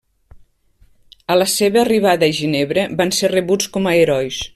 [1.33, 4.41] A la seva arribada a Ginebra van ser rebuts com a herois.